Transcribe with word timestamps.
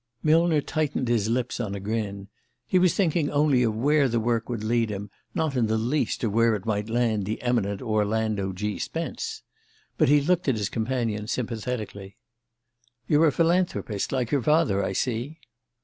Millner 0.23 0.61
tightened 0.61 1.07
his 1.07 1.29
lips 1.29 1.59
on 1.59 1.75
a 1.75 1.79
grin. 1.79 2.27
He 2.65 2.79
was 2.79 2.95
thinking 2.95 3.29
only 3.29 3.61
of 3.61 3.75
where 3.75 4.09
the 4.09 4.19
work 4.19 4.49
would 4.49 4.63
lead 4.63 4.89
him, 4.89 5.11
not 5.35 5.55
in 5.55 5.67
the 5.67 5.77
least 5.77 6.23
of 6.23 6.31
where 6.31 6.55
it 6.55 6.65
might 6.65 6.89
land 6.89 7.27
the 7.27 7.39
eminent 7.43 7.83
Orlando 7.83 8.51
G. 8.51 8.79
Spence. 8.79 9.43
But 9.99 10.09
he 10.09 10.19
looked 10.19 10.47
at 10.47 10.57
his 10.57 10.69
companion 10.69 11.27
sympathetically. 11.27 12.17
"You're 13.07 13.27
a 13.27 13.31
philanthropist 13.31 14.11
like 14.11 14.31
your 14.31 14.41
father, 14.41 14.83
I 14.83 14.93
see?" 14.93 15.37